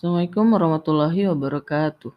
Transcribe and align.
Assalamualaikum 0.00 0.56
warahmatullahi 0.56 1.28
wabarakatuh. 1.28 2.08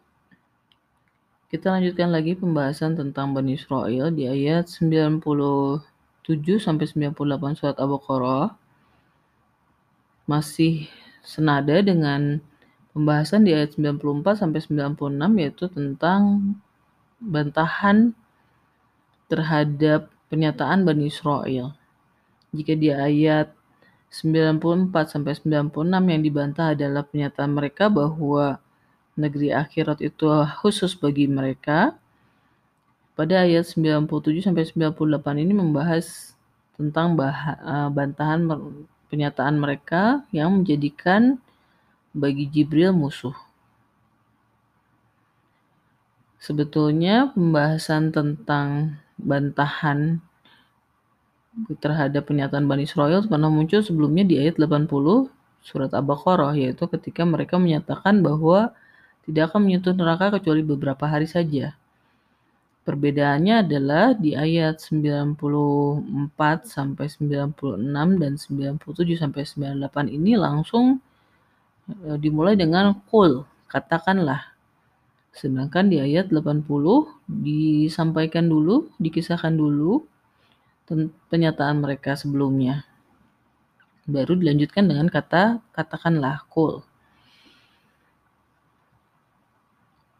Kita 1.52 1.68
lanjutkan 1.68 2.08
lagi 2.16 2.32
pembahasan 2.32 2.96
tentang 2.96 3.36
Bani 3.36 3.60
Israel 3.60 4.08
di 4.08 4.24
ayat 4.24 4.72
97 4.72 5.84
sampai 6.64 7.12
98 7.12 7.12
surat 7.60 7.76
Al-Baqarah. 7.76 8.56
Masih 10.24 10.88
senada 11.20 11.76
dengan 11.84 12.40
pembahasan 12.96 13.44
di 13.44 13.52
ayat 13.52 13.76
94 13.76 14.32
sampai 14.32 14.64
96 14.64 15.44
yaitu 15.44 15.68
tentang 15.68 16.56
bantahan 17.20 18.16
terhadap 19.28 20.08
pernyataan 20.32 20.88
Bani 20.88 21.12
Israel. 21.12 21.76
Jika 22.48 22.80
di 22.80 22.88
ayat 22.88 23.52
94 24.14 25.10
sampai 25.10 25.34
96 25.34 25.74
yang 25.90 26.22
dibantah 26.22 26.70
adalah 26.70 27.02
pernyataan 27.02 27.50
mereka 27.50 27.90
bahwa 27.90 28.62
negeri 29.18 29.50
akhirat 29.50 29.98
itu 30.06 30.30
khusus 30.62 30.94
bagi 30.94 31.26
mereka. 31.26 31.98
Pada 33.18 33.42
ayat 33.42 33.66
97 33.66 34.06
sampai 34.42 34.70
98 34.70 35.42
ini 35.42 35.50
membahas 35.50 36.34
tentang 36.78 37.18
bah 37.18 37.58
bantahan 37.90 38.46
pernyataan 39.10 39.58
mereka 39.58 40.22
yang 40.30 40.62
menjadikan 40.62 41.42
bagi 42.14 42.46
Jibril 42.46 42.94
musuh. 42.94 43.34
Sebetulnya 46.38 47.34
pembahasan 47.34 48.14
tentang 48.14 48.98
bantahan 49.18 50.18
terhadap 51.78 52.26
pernyataan 52.26 52.66
Bani 52.66 52.84
Israel 52.86 53.22
pernah 53.24 53.46
muncul 53.46 53.80
sebelumnya 53.80 54.26
di 54.26 54.42
ayat 54.42 54.58
80 54.58 54.90
surat 55.64 55.90
Al-Baqarah 55.94 56.52
yaitu 56.58 56.84
ketika 56.90 57.22
mereka 57.24 57.56
menyatakan 57.56 58.20
bahwa 58.20 58.74
tidak 59.24 59.52
akan 59.52 59.64
menyentuh 59.64 59.96
neraka 59.96 60.36
kecuali 60.36 60.60
beberapa 60.60 61.08
hari 61.08 61.24
saja. 61.24 61.72
Perbedaannya 62.84 63.64
adalah 63.64 64.12
di 64.12 64.36
ayat 64.36 64.76
94 64.76 65.40
sampai 66.68 67.08
96 67.08 68.20
dan 68.20 68.32
97 68.36 69.16
sampai 69.16 69.42
98 69.80 70.12
ini 70.12 70.36
langsung 70.36 71.00
e, 71.88 72.20
dimulai 72.20 72.60
dengan 72.60 72.92
kul, 73.08 73.48
katakanlah. 73.72 74.52
Sedangkan 75.32 75.88
di 75.88 75.96
ayat 75.96 76.28
80 76.28 76.68
disampaikan 77.24 78.52
dulu, 78.52 78.92
dikisahkan 79.00 79.56
dulu 79.56 80.04
pernyataan 80.86 81.80
mereka 81.80 82.12
sebelumnya. 82.16 82.84
Baru 84.04 84.36
dilanjutkan 84.36 84.84
dengan 84.84 85.08
kata 85.08 85.64
katakanlah 85.72 86.44
kul. 86.52 86.84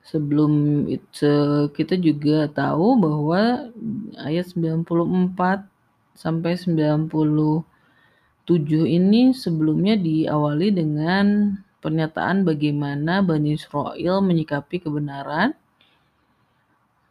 Sebelum 0.04 0.84
itu 0.88 1.32
kita 1.72 1.96
juga 1.96 2.48
tahu 2.48 2.96
bahwa 3.00 3.72
ayat 4.20 4.52
94 4.52 5.64
sampai 6.16 6.54
97 6.60 7.64
ini 8.84 9.32
sebelumnya 9.32 9.96
diawali 9.96 10.68
dengan 10.72 11.56
pernyataan 11.80 12.48
bagaimana 12.48 13.20
Bani 13.20 13.56
Israel 13.56 14.24
menyikapi 14.24 14.80
kebenaran 14.80 15.52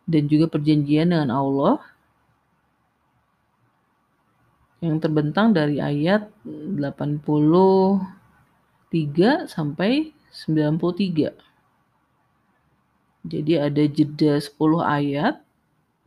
dan 0.09 0.23
juga 0.25 0.49
perjanjian 0.49 1.13
dengan 1.13 1.29
Allah 1.29 1.92
yang 4.83 4.99
terbentang 4.99 5.55
dari 5.55 5.79
ayat 5.79 6.27
83 6.43 8.03
sampai 9.47 10.11
93. 10.27 11.31
Jadi 13.23 13.53
ada 13.55 13.83
jeda 13.87 14.35
10 14.35 14.59
ayat 14.83 15.39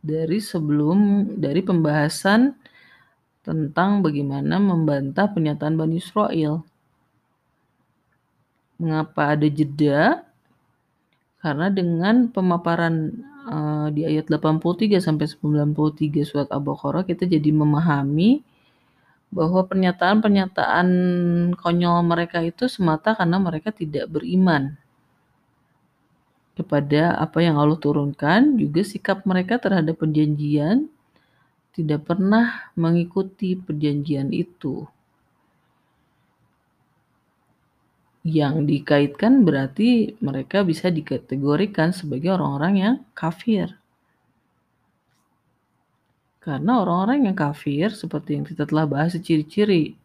dari 0.05 0.37
sebelum 0.37 1.25
dari 1.41 1.65
pembahasan 1.65 2.53
tentang 3.41 4.05
bagaimana 4.05 4.61
membantah 4.61 5.25
pernyataan 5.33 5.73
Bani 5.73 5.97
Israel. 5.97 6.61
Mengapa 8.77 9.33
ada 9.33 9.49
jeda? 9.49 10.21
Karena 11.41 11.73
dengan 11.73 12.29
pemaparan 12.29 13.25
uh, 13.49 13.89
di 13.89 14.05
ayat 14.05 14.29
83 14.29 15.01
sampai 15.01 15.25
93 15.25 16.29
surat 16.29 16.45
Al-Baqarah 16.53 17.07
kita 17.07 17.25
jadi 17.25 17.49
memahami 17.49 18.45
bahwa 19.27 19.63
pernyataan-pernyataan 19.67 20.87
konyol 21.59 21.99
mereka 22.07 22.39
itu 22.43 22.71
semata 22.71 23.13
karena 23.13 23.37
mereka 23.37 23.75
tidak 23.75 24.07
beriman 24.07 24.79
kepada 26.57 27.13
apa 27.21 27.45
yang 27.45 27.61
Allah 27.61 27.77
turunkan, 27.77 28.57
juga 28.57 28.81
sikap 28.81 29.21
mereka 29.29 29.61
terhadap 29.61 30.01
perjanjian 30.01 30.89
tidak 31.77 32.09
pernah 32.09 32.73
mengikuti 32.73 33.53
perjanjian 33.53 34.33
itu. 34.33 34.89
Yang 38.25 38.65
dikaitkan 38.65 39.45
berarti 39.45 40.17
mereka 40.17 40.65
bisa 40.65 40.89
dikategorikan 40.89 41.93
sebagai 41.93 42.33
orang-orang 42.33 42.73
yang 42.75 42.95
kafir. 43.13 43.77
Karena 46.47 46.79
orang-orang 46.79 47.27
yang 47.27 47.35
kafir, 47.35 47.91
seperti 47.91 48.39
yang 48.39 48.47
kita 48.47 48.63
telah 48.63 48.87
bahas 48.87 49.19
ciri-ciri 49.19 49.99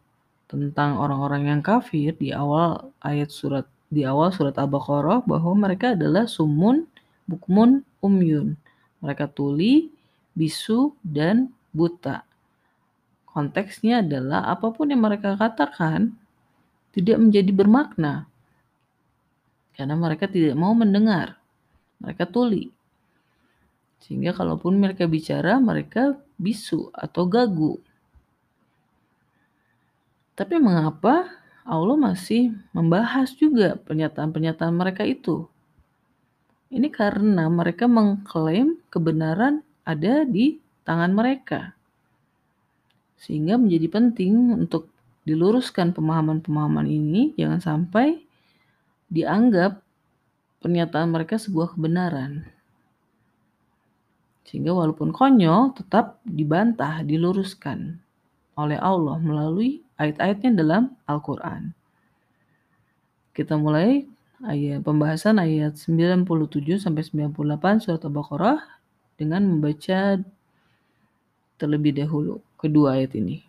tentang 0.51 0.99
orang-orang 0.99 1.47
yang 1.47 1.61
kafir 1.63 2.11
di 2.19 2.35
awal 2.35 2.91
ayat 2.99 3.31
surat 3.31 3.63
di 3.87 4.03
awal 4.03 4.27
surat 4.35 4.51
Al-Baqarah 4.59 5.23
bahwa 5.23 5.55
mereka 5.55 5.95
adalah 5.95 6.27
sumun, 6.27 6.83
bukmun, 7.31 7.87
umyun. 8.03 8.59
Mereka 8.99 9.31
tuli, 9.31 9.87
bisu, 10.35 10.91
dan 10.99 11.47
buta. 11.71 12.27
Konteksnya 13.31 14.03
adalah 14.03 14.43
apa 14.51 14.67
pun 14.75 14.91
yang 14.91 14.99
mereka 14.99 15.39
katakan 15.39 16.11
tidak 16.91 17.23
menjadi 17.23 17.55
bermakna. 17.55 18.27
Karena 19.79 19.95
mereka 19.95 20.27
tidak 20.27 20.59
mau 20.59 20.75
mendengar. 20.75 21.39
Mereka 22.03 22.27
tuli. 22.27 22.72
Sehingga 24.03 24.35
kalaupun 24.35 24.75
mereka 24.75 25.07
bicara, 25.07 25.63
mereka 25.63 26.19
bisu 26.35 26.91
atau 26.91 27.23
gagu. 27.23 27.79
Tapi 30.35 30.59
mengapa 30.59 31.31
Allah 31.63 31.95
masih 31.95 32.51
membahas 32.75 33.31
juga 33.31 33.79
pernyataan-pernyataan 33.79 34.75
mereka 34.75 35.07
itu? 35.07 35.47
Ini 36.67 36.91
karena 36.91 37.47
mereka 37.47 37.87
mengklaim 37.87 38.75
kebenaran 38.91 39.63
ada 39.87 40.27
di 40.27 40.59
tangan 40.83 41.15
mereka. 41.15 41.71
Sehingga 43.15 43.55
menjadi 43.55 43.87
penting 43.87 44.67
untuk 44.67 44.91
diluruskan 45.23 45.95
pemahaman-pemahaman 45.95 46.89
ini 46.91 47.31
jangan 47.39 47.63
sampai 47.63 48.19
dianggap 49.07 49.79
pernyataan 50.59 51.07
mereka 51.13 51.39
sebuah 51.39 51.77
kebenaran. 51.77 52.43
Sehingga 54.43 54.75
walaupun 54.75 55.15
konyol 55.15 55.73
tetap 55.75 56.19
dibantah, 56.27 57.01
diluruskan 57.03 57.99
oleh 58.59 58.77
Allah 58.77 59.17
melalui 59.17 59.81
ayat-ayatnya 59.97 60.51
dalam 60.53 60.93
Al-Quran. 61.09 61.73
Kita 63.33 63.57
mulai 63.57 64.05
ayat 64.45 64.85
pembahasan 64.85 65.41
ayat 65.41 65.79
97 65.79 66.77
sampai 66.77 67.01
98 67.01 67.81
surat 67.81 68.01
Al-Baqarah 68.03 68.61
dengan 69.17 69.47
membaca 69.47 70.21
terlebih 71.57 71.97
dahulu 71.97 72.43
kedua 72.59 72.99
ayat 72.99 73.17
ini. 73.17 73.41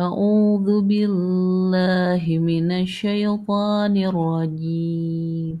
A'udzu 0.00 0.82
billahi 0.82 2.40
minasyaitonir 2.40 4.10
rajim. 4.10 5.60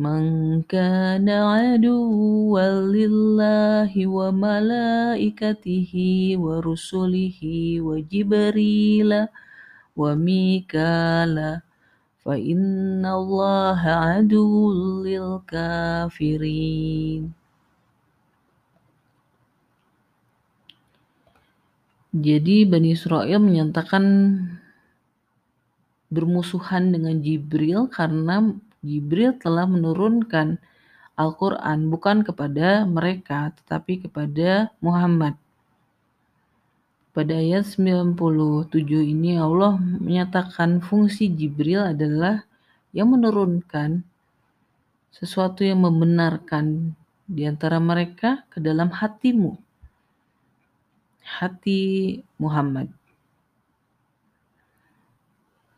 من 0.00 0.64
كان 0.64 1.28
عدوا 1.28 2.88
لله 2.88 3.92
وملائكته 4.16 5.92
ورسله 6.40 7.40
وجبريل 7.86 9.10
وميكال 10.00 11.36
فإن 12.24 13.04
الله 13.04 13.80
عدو 14.04 14.52
للكافرين 15.04 16.42
Jadi 22.10 22.66
Bani 22.66 22.90
Israel 22.90 23.38
menyatakan 23.38 24.02
bermusuhan 26.10 26.90
dengan 26.90 27.22
Jibril 27.22 27.86
karena 27.86 28.50
Jibril 28.80 29.36
telah 29.36 29.68
menurunkan 29.68 30.56
Al-Quran 31.20 31.92
bukan 31.92 32.24
kepada 32.24 32.88
mereka 32.88 33.52
tetapi 33.60 34.08
kepada 34.08 34.72
Muhammad. 34.80 35.36
Pada 37.10 37.36
ayat 37.36 37.66
97 37.66 38.16
ini 39.02 39.36
Allah 39.36 39.76
menyatakan 39.76 40.80
fungsi 40.80 41.28
Jibril 41.28 41.82
adalah 41.92 42.46
yang 42.94 43.12
menurunkan 43.12 44.06
sesuatu 45.10 45.66
yang 45.66 45.82
membenarkan 45.82 46.94
di 47.26 47.44
antara 47.44 47.82
mereka 47.82 48.46
ke 48.48 48.62
dalam 48.62 48.88
hatimu. 48.94 49.58
Hati 51.20 52.18
Muhammad. 52.38 52.99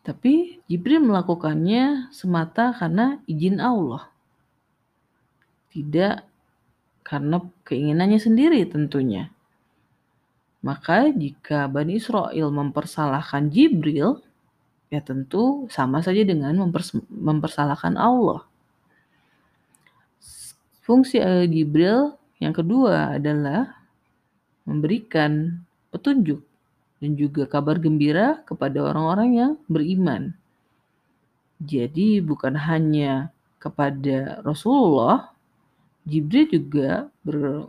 Tapi 0.02 0.58
Jibril 0.66 0.98
melakukannya 0.98 2.10
semata 2.10 2.74
karena 2.74 3.22
izin 3.30 3.62
Allah. 3.62 4.10
Tidak 5.70 6.26
karena 7.06 7.38
keinginannya 7.62 8.18
sendiri 8.18 8.66
tentunya. 8.66 9.30
Maka 10.62 11.10
jika 11.10 11.70
Bani 11.70 11.98
Israel 11.98 12.50
mempersalahkan 12.50 13.50
Jibril, 13.50 14.22
ya 14.90 14.98
tentu 15.02 15.70
sama 15.70 16.02
saja 16.02 16.22
dengan 16.26 16.54
mempers 16.58 16.94
mempersalahkan 17.10 17.94
Allah. 17.94 18.46
Fungsi 20.82 21.22
Jibril 21.46 22.18
yang 22.42 22.50
kedua 22.50 23.18
adalah 23.22 23.86
memberikan 24.66 25.62
petunjuk 25.94 26.42
dan 27.02 27.18
juga 27.18 27.50
kabar 27.50 27.82
gembira 27.82 28.46
kepada 28.46 28.78
orang-orang 28.78 29.30
yang 29.34 29.52
beriman. 29.66 30.30
Jadi 31.58 32.22
bukan 32.22 32.54
hanya 32.54 33.34
kepada 33.58 34.38
Rasulullah, 34.46 35.34
Jibril 36.06 36.46
juga 36.46 37.10
ber, 37.26 37.66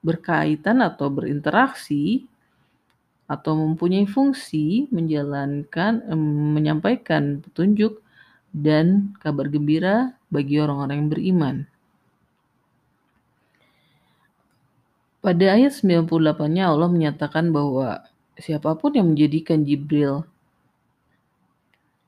berkaitan 0.00 0.80
atau 0.80 1.12
berinteraksi 1.12 2.24
atau 3.28 3.52
mempunyai 3.52 4.08
fungsi 4.08 4.88
menjalankan 4.88 6.02
menyampaikan 6.56 7.44
petunjuk 7.44 8.00
dan 8.50 9.14
kabar 9.20 9.46
gembira 9.46 10.16
bagi 10.32 10.56
orang-orang 10.56 11.04
yang 11.04 11.10
beriman. 11.12 11.56
Pada 15.20 15.52
ayat 15.52 15.76
98-nya 15.76 16.72
Allah 16.72 16.88
menyatakan 16.88 17.52
bahwa 17.52 18.08
siapa 18.40 18.74
pun 18.74 18.96
yang 18.96 19.12
menjadikan 19.12 19.62
Jibril 19.62 20.24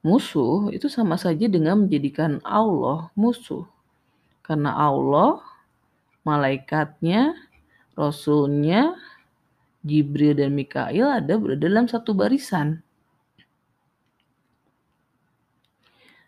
musuh 0.03 0.69
itu 0.75 0.91
sama 0.91 1.15
saja 1.15 1.47
dengan 1.47 1.87
menjadikan 1.87 2.43
Allah 2.43 3.09
musuh. 3.15 3.65
Karena 4.43 4.75
Allah, 4.75 5.39
malaikatnya, 6.27 7.39
rasulnya, 7.95 8.99
Jibril 9.87 10.39
dan 10.39 10.55
Mikail 10.55 11.23
ada 11.23 11.39
berada 11.39 11.63
dalam 11.63 11.87
satu 11.87 12.15
barisan. 12.15 12.83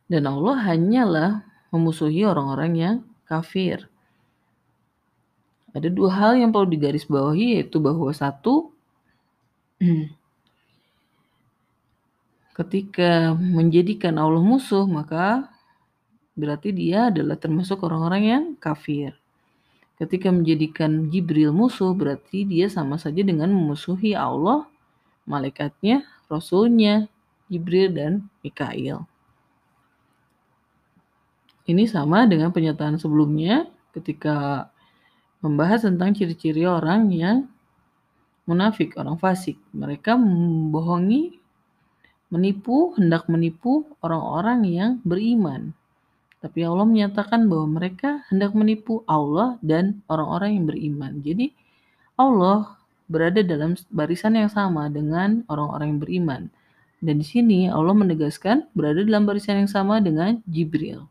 Dan 0.07 0.31
Allah 0.31 0.57
hanyalah 0.71 1.31
memusuhi 1.75 2.23
orang-orang 2.23 2.73
yang 2.79 2.97
kafir. 3.27 3.91
Ada 5.75 5.91
dua 5.91 6.11
hal 6.15 6.39
yang 6.39 6.55
perlu 6.55 6.71
digarisbawahi 6.71 7.59
yaitu 7.59 7.83
bahwa 7.83 8.07
satu 8.15 8.74
ketika 12.55 13.35
menjadikan 13.35 14.15
Allah 14.17 14.41
musuh, 14.41 14.87
maka 14.87 15.51
berarti 16.39 16.71
dia 16.71 17.11
adalah 17.11 17.35
termasuk 17.35 17.83
orang-orang 17.83 18.23
yang 18.23 18.45
kafir. 18.59 19.19
Ketika 19.95 20.31
menjadikan 20.35 21.11
Jibril 21.11 21.55
musuh, 21.55 21.95
berarti 21.95 22.43
dia 22.43 22.67
sama 22.67 22.99
saja 22.99 23.23
dengan 23.23 23.51
memusuhi 23.55 24.15
Allah, 24.15 24.67
malaikatnya, 25.27 26.03
rasulnya, 26.27 27.07
Jibril, 27.47 27.95
dan 27.95 28.27
Mikail. 28.43 29.07
Ini 31.65 31.89
sama 31.89 32.27
dengan 32.27 32.53
pernyataan 32.53 33.01
sebelumnya 33.01 33.71
ketika 33.95 34.69
membahas 35.41 35.87
tentang 35.87 36.13
ciri-ciri 36.13 36.67
orang 36.67 37.09
yang 37.15 37.49
munafik, 38.45 38.97
orang 39.01 39.17
fasik. 39.17 39.57
Mereka 39.73 40.17
membohongi, 40.17 41.37
menipu, 42.33 42.93
hendak 42.97 43.29
menipu 43.29 43.89
orang-orang 44.05 44.61
yang 44.69 44.91
beriman. 45.05 45.73
Tapi 46.45 46.61
Allah 46.61 46.85
menyatakan 46.85 47.49
bahwa 47.49 47.81
mereka 47.81 48.21
hendak 48.29 48.53
menipu 48.53 49.01
Allah 49.09 49.57
dan 49.65 50.05
orang-orang 50.13 50.61
yang 50.61 50.67
beriman. 50.69 51.13
Jadi 51.25 51.57
Allah 52.21 52.77
berada 53.09 53.41
dalam 53.41 53.77
barisan 53.89 54.37
yang 54.37 54.53
sama 54.53 54.93
dengan 54.93 55.41
orang-orang 55.49 55.97
yang 55.97 56.03
beriman. 56.05 56.43
Dan 57.01 57.21
di 57.21 57.27
sini 57.27 57.69
Allah 57.69 57.97
menegaskan 57.97 58.69
berada 58.77 59.01
dalam 59.01 59.25
barisan 59.25 59.65
yang 59.65 59.71
sama 59.73 60.01
dengan 60.05 60.41
Jibril. 60.45 61.09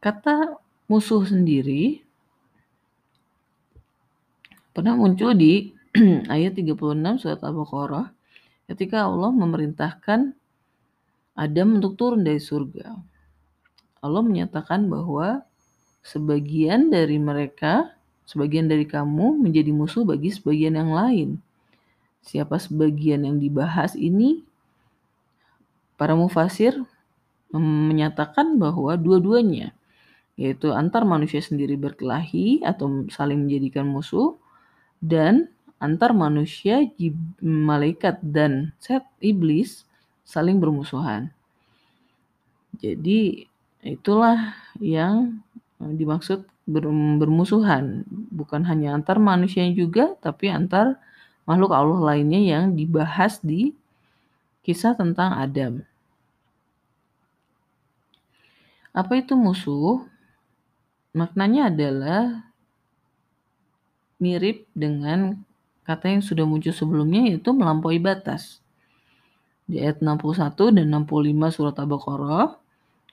Kata 0.00 0.56
musuh 0.88 1.24
sendiri 1.28 2.00
pernah 4.72 4.96
muncul 4.96 5.36
di 5.36 5.72
ayat 6.32 6.56
36 6.56 7.20
surat 7.20 7.40
Al-Baqarah 7.44 8.16
ketika 8.64 9.04
Allah 9.04 9.28
memerintahkan 9.28 10.32
Adam 11.36 11.68
untuk 11.76 12.00
turun 12.00 12.24
dari 12.24 12.40
surga. 12.40 12.96
Allah 14.00 14.22
menyatakan 14.24 14.88
bahwa 14.88 15.44
sebagian 16.00 16.88
dari 16.88 17.20
mereka, 17.20 17.92
sebagian 18.24 18.72
dari 18.72 18.88
kamu 18.88 19.36
menjadi 19.36 19.68
musuh 19.68 20.08
bagi 20.08 20.32
sebagian 20.32 20.80
yang 20.80 20.96
lain. 20.96 21.28
Siapa 22.24 22.56
sebagian 22.56 23.28
yang 23.28 23.36
dibahas 23.36 23.92
ini? 23.92 24.48
Para 26.00 26.16
mufasir 26.16 26.72
menyatakan 27.52 28.56
bahwa 28.56 28.96
dua-duanya, 28.96 29.76
yaitu 30.40 30.72
antar 30.72 31.04
manusia 31.04 31.44
sendiri 31.44 31.76
berkelahi 31.76 32.64
atau 32.64 33.04
saling 33.12 33.44
menjadikan 33.44 33.84
musuh, 33.84 34.40
dan 35.04 35.52
antar 35.82 36.14
manusia, 36.14 36.86
malaikat 37.42 38.22
dan 38.22 38.70
set 38.78 39.02
iblis 39.18 39.82
saling 40.22 40.62
bermusuhan. 40.62 41.34
Jadi 42.78 43.50
itulah 43.82 44.54
yang 44.78 45.42
dimaksud 45.82 46.46
bermusuhan, 47.18 48.06
bukan 48.30 48.62
hanya 48.70 48.94
antar 48.94 49.18
manusia 49.18 49.66
juga 49.74 50.14
tapi 50.22 50.46
antar 50.46 51.02
makhluk 51.42 51.74
Allah 51.74 52.14
lainnya 52.14 52.38
yang 52.38 52.78
dibahas 52.78 53.42
di 53.42 53.74
kisah 54.62 54.94
tentang 54.94 55.34
Adam. 55.34 55.82
Apa 58.94 59.18
itu 59.18 59.34
musuh? 59.34 60.06
Maknanya 61.12 61.68
adalah 61.68 62.46
mirip 64.22 64.70
dengan 64.72 65.42
kata 65.82 66.14
yang 66.14 66.22
sudah 66.22 66.46
muncul 66.46 66.70
sebelumnya 66.70 67.30
yaitu 67.30 67.50
melampaui 67.50 67.98
batas. 67.98 68.62
Di 69.66 69.82
ayat 69.82 70.02
61 70.02 70.74
dan 70.74 70.86
65 70.90 71.54
surat 71.54 71.74
Al-Baqarah, 71.78 72.58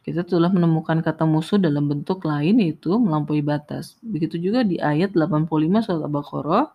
kita 0.06 0.26
telah 0.26 0.50
menemukan 0.50 1.02
kata 1.06 1.24
musuh 1.28 1.62
dalam 1.62 1.86
bentuk 1.86 2.26
lain 2.26 2.62
yaitu 2.62 2.98
melampaui 2.98 3.46
batas. 3.46 3.98
Begitu 4.02 4.42
juga 4.42 4.66
di 4.66 4.82
ayat 4.82 5.14
85 5.14 5.86
surat 5.86 6.02
Al-Baqarah 6.06 6.66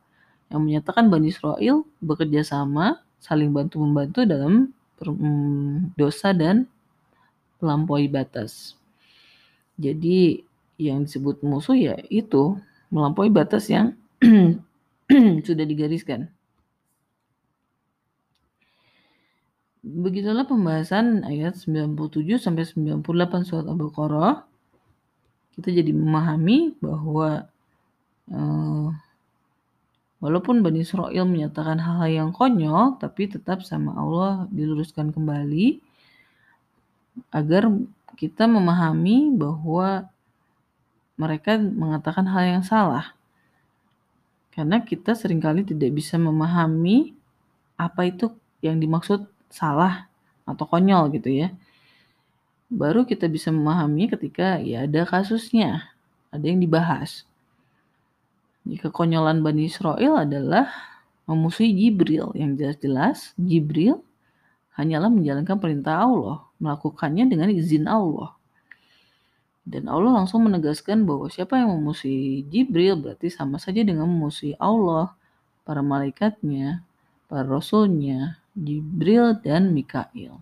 yang 0.55 0.61
menyatakan 0.63 1.11
Bani 1.11 1.35
Israel 1.35 1.83
bekerja 1.99 2.47
sama, 2.47 3.03
saling 3.19 3.51
bantu-membantu 3.51 4.23
dalam 4.29 4.71
mm, 5.03 5.99
dosa 5.99 6.31
dan 6.31 6.69
melampaui 7.59 8.07
batas. 8.07 8.77
Jadi 9.81 10.45
yang 10.79 11.07
disebut 11.07 11.43
musuh 11.43 11.75
ya 11.75 11.97
itu 12.11 12.59
melampaui 12.91 13.31
batas 13.31 13.71
yang 13.71 13.95
sudah 15.47 15.65
digariskan. 15.69 16.33
Begitulah 19.85 20.49
pembahasan 20.49 21.29
ayat 21.29 21.61
97 21.61 22.41
sampai 22.41 22.65
98 22.65 23.45
surat 23.45 23.69
Al-Baqarah. 23.69 24.49
Kita 25.53 25.69
jadi 25.69 25.93
memahami 25.93 26.73
bahwa 26.81 27.45
uh, 28.33 28.89
walaupun 30.25 30.65
Bani 30.65 30.81
Israel 30.81 31.29
menyatakan 31.29 31.77
hal-hal 31.77 32.09
yang 32.09 32.31
konyol, 32.33 32.97
tapi 32.97 33.29
tetap 33.29 33.61
sama 33.61 33.93
Allah 33.93 34.49
diluruskan 34.49 35.13
kembali 35.13 35.85
agar 37.29 37.69
kita 38.17 38.49
memahami 38.49 39.37
bahwa 39.37 40.09
mereka 41.21 41.61
mengatakan 41.61 42.25
hal 42.25 42.59
yang 42.59 42.65
salah. 42.65 43.15
Karena 44.55 44.79
kita 44.87 45.19
sering 45.19 45.43
kali 45.43 45.67
tidak 45.67 45.91
bisa 45.91 46.15
memahami 46.15 47.11
apa 47.75 48.07
itu 48.07 48.31
yang 48.63 48.79
dimaksud 48.79 49.27
salah 49.51 50.07
atau 50.47 50.65
konyol 50.65 51.11
gitu 51.11 51.29
ya. 51.29 51.51
Baru 52.71 53.03
kita 53.03 53.27
bisa 53.27 53.51
memahami 53.51 54.07
ketika 54.15 54.63
ya 54.63 54.87
ada 54.87 55.03
kasusnya, 55.03 55.91
ada 56.31 56.47
yang 56.47 56.63
dibahas. 56.63 57.27
Jika 58.65 58.89
konyolan 58.89 59.45
Bani 59.45 59.69
Israel 59.69 60.25
adalah 60.25 60.71
memusuhi 61.29 61.75
Jibril, 61.75 62.33
yang 62.33 62.57
jelas-jelas 62.57 63.37
Jibril 63.37 64.01
hanyalah 64.79 65.13
menjalankan 65.13 65.61
perintah 65.61 66.07
Allah, 66.07 66.47
melakukannya 66.63 67.29
dengan 67.29 67.53
izin 67.53 67.85
Allah. 67.85 68.33
Dan 69.64 69.88
Allah 69.88 70.21
langsung 70.21 70.44
menegaskan 70.44 71.09
bahwa 71.09 71.33
siapa 71.33 71.56
yang 71.56 71.73
memusuhi 71.73 72.44
Jibril 72.52 73.00
berarti 73.00 73.33
sama 73.33 73.56
saja 73.56 73.80
dengan 73.80 74.04
memusuhi 74.04 74.52
Allah, 74.61 75.16
para 75.64 75.80
malaikatnya, 75.80 76.85
para 77.25 77.49
rasulnya, 77.49 78.37
Jibril 78.52 79.40
dan 79.40 79.73
Mikail. 79.73 80.37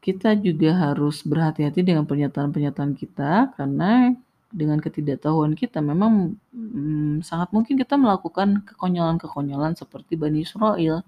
Kita 0.00 0.36
juga 0.36 0.72
harus 0.76 1.20
berhati-hati 1.24 1.80
dengan 1.84 2.04
pernyataan-pernyataan 2.08 2.92
kita 2.96 3.52
karena 3.56 4.12
dengan 4.54 4.78
ketidaktahuan 4.78 5.56
kita 5.56 5.80
memang 5.84 6.36
hmm, 6.52 7.24
sangat 7.24 7.50
mungkin 7.50 7.74
kita 7.74 7.96
melakukan 7.96 8.62
kekonyolan-kekonyolan 8.68 9.74
seperti 9.74 10.14
Bani 10.14 10.44
Israel 10.44 11.02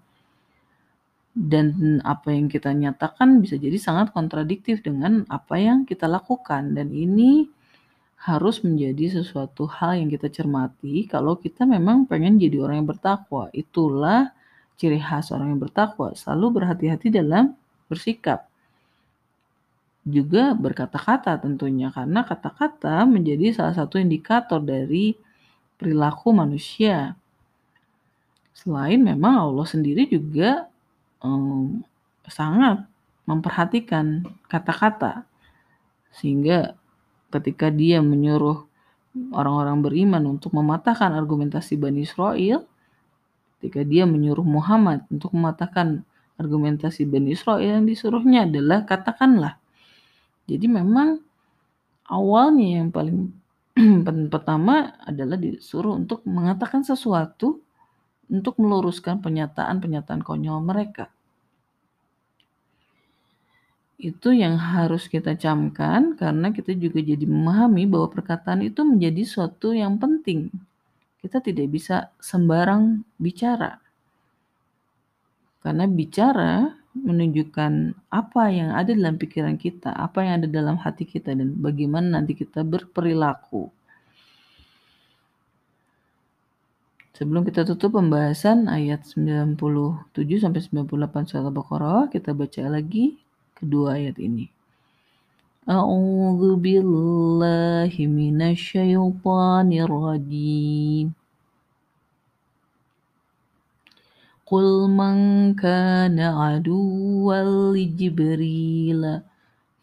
dan 1.36 2.00
apa 2.00 2.32
yang 2.32 2.48
kita 2.48 2.72
nyatakan 2.72 3.44
bisa 3.44 3.60
jadi 3.60 3.76
sangat 3.76 4.08
kontradiktif 4.16 4.80
dengan 4.80 5.28
apa 5.28 5.60
yang 5.60 5.84
kita 5.84 6.08
lakukan. 6.08 6.72
Dan 6.72 6.88
ini 6.96 7.44
harus 8.24 8.64
menjadi 8.64 9.20
sesuatu 9.20 9.68
hal 9.68 10.00
yang 10.00 10.08
kita 10.08 10.32
cermati 10.32 11.04
kalau 11.04 11.36
kita 11.36 11.68
memang 11.68 12.08
pengen 12.08 12.40
jadi 12.40 12.64
orang 12.64 12.80
yang 12.80 12.88
bertakwa. 12.88 13.52
Itulah 13.52 14.32
ciri 14.80 14.96
khas 14.96 15.28
orang 15.28 15.52
yang 15.52 15.60
bertakwa. 15.60 16.16
Selalu 16.16 16.56
berhati-hati 16.56 17.12
dalam 17.12 17.52
bersikap. 17.84 18.48
Juga 20.08 20.56
berkata-kata 20.56 21.36
tentunya 21.36 21.92
karena 21.92 22.24
kata-kata 22.24 23.04
menjadi 23.04 23.52
salah 23.52 23.76
satu 23.76 24.00
indikator 24.00 24.64
dari 24.64 25.12
perilaku 25.76 26.32
manusia. 26.32 27.12
Selain 28.56 28.96
memang 28.96 29.52
Allah 29.52 29.68
sendiri 29.68 30.08
juga 30.08 30.72
um, 31.26 31.82
sangat 32.30 32.86
memperhatikan 33.26 34.22
kata-kata 34.46 35.26
sehingga 36.14 36.78
ketika 37.34 37.74
dia 37.74 37.98
menyuruh 37.98 38.62
orang-orang 39.34 39.82
beriman 39.82 40.22
untuk 40.38 40.54
mematahkan 40.54 41.10
argumentasi 41.10 41.74
Bani 41.74 42.06
Israel 42.06 42.62
ketika 43.58 43.82
dia 43.82 44.06
menyuruh 44.06 44.46
Muhammad 44.46 45.02
untuk 45.10 45.34
mematahkan 45.34 46.06
argumentasi 46.38 47.02
Bani 47.10 47.34
Israel 47.34 47.82
yang 47.82 47.84
disuruhnya 47.90 48.46
adalah 48.46 48.86
katakanlah 48.86 49.58
jadi 50.46 50.70
memang 50.70 51.18
awalnya 52.06 52.80
yang 52.82 52.88
paling 52.94 53.34
pertama 54.32 54.94
adalah 55.02 55.36
disuruh 55.36 55.98
untuk 55.98 56.22
mengatakan 56.24 56.86
sesuatu 56.86 57.60
untuk 58.30 58.58
meluruskan 58.58 59.22
pernyataan-pernyataan 59.22 60.22
konyol 60.22 60.58
mereka. 60.62 61.10
Itu 63.96 64.28
yang 64.36 64.60
harus 64.60 65.08
kita 65.08 65.40
camkan 65.40 66.20
karena 66.20 66.52
kita 66.52 66.76
juga 66.76 67.00
jadi 67.00 67.24
memahami 67.24 67.88
bahwa 67.88 68.12
perkataan 68.12 68.60
itu 68.60 68.84
menjadi 68.84 69.24
suatu 69.24 69.72
yang 69.72 69.96
penting. 69.96 70.52
Kita 71.24 71.40
tidak 71.40 71.72
bisa 71.72 72.12
sembarang 72.20 73.00
bicara. 73.16 73.80
Karena 75.64 75.88
bicara 75.88 76.76
menunjukkan 76.92 77.72
apa 78.12 78.42
yang 78.52 78.76
ada 78.76 78.92
dalam 78.92 79.16
pikiran 79.16 79.56
kita, 79.56 79.96
apa 79.96 80.24
yang 80.24 80.44
ada 80.44 80.48
dalam 80.48 80.76
hati 80.76 81.08
kita 81.08 81.32
dan 81.32 81.56
bagaimana 81.56 82.20
nanti 82.20 82.36
kita 82.36 82.64
berperilaku. 82.64 83.72
Sebelum 87.16 87.48
kita 87.48 87.64
tutup 87.64 87.96
pembahasan 87.96 88.68
ayat 88.68 89.08
97 89.08 89.56
sampai 90.36 90.60
98 90.60 91.32
surat 91.32 91.48
Al-Baqarah, 91.48 92.12
kita 92.12 92.36
baca 92.36 92.60
lagi 92.68 93.16
kedua 93.56 93.96
ayat 93.96 94.20
ini. 94.20 94.52
A'udzu 95.66 96.54
billahi 96.62 98.06
minasyaitonir 98.06 99.90
rajim. 99.90 101.10
Qul 104.46 104.86
man 104.86 105.58
kana 105.58 106.54
aduwwan 106.54 107.74
li 107.74 107.90
Jibril 107.90 109.02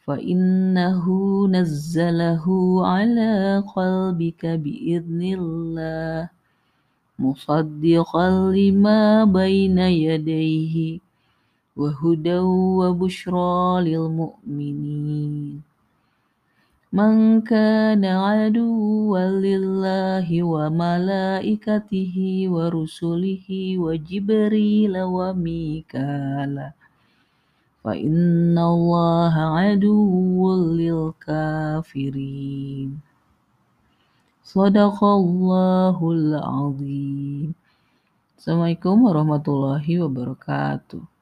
fa 0.08 0.16
innahu 0.16 1.52
nazzalahu 1.52 2.80
ala 2.80 3.60
qalbika 3.68 4.56
wa 11.74 11.90
hudaw 11.90 12.46
wa 12.80 12.94
bushra 12.94 13.82
lil 13.82 14.06
mu'minin. 14.06 15.66
Man 16.94 17.42
kana 17.42 18.46
aduwwan 18.46 19.42
lillahi 19.42 20.46
wa 20.46 20.70
malaikatihi 20.70 22.46
wa 22.46 22.70
rusulihi 22.70 23.82
wa 23.82 23.98
jibril 23.98 24.94
wa 24.94 25.34
mikala. 25.34 26.78
Fa 27.82 27.98
inna 27.98 28.62
allaha 28.70 29.74
aduwwun 29.74 30.78
lil 30.78 31.18
kafirin. 31.18 33.02
Sadaqallahul 34.46 36.38
azim. 36.38 37.58
Assalamualaikum 38.38 39.02
warahmatullahi 39.02 39.98
wabarakatuh. 39.98 41.13